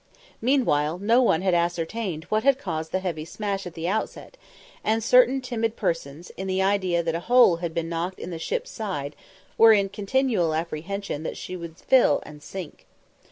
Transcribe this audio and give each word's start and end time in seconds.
Meanwhile 0.41 0.97
no 0.97 1.21
one 1.21 1.43
had 1.43 1.53
ascertained 1.53 2.23
what 2.29 2.43
had 2.43 2.57
caused 2.57 2.91
the 2.91 3.01
heavy 3.01 3.23
smash 3.23 3.67
at 3.67 3.75
the 3.75 3.87
outset, 3.87 4.35
and 4.83 5.03
certain 5.03 5.41
timid 5.41 5.75
persons, 5.75 6.31
in 6.37 6.47
the 6.47 6.59
idea 6.59 7.03
that 7.03 7.13
a 7.13 7.19
hole 7.29 7.57
had 7.57 7.71
been 7.75 7.87
knocked 7.89 8.17
in 8.17 8.31
the 8.31 8.39
ship's 8.39 8.71
side, 8.71 9.15
were 9.59 9.73
in 9.73 9.89
continual 9.89 10.55
apprehension 10.55 11.21
that 11.21 11.37
she 11.37 11.55
would 11.55 11.77
fill 11.77 12.19
and 12.25 12.41
sink. 12.41 12.87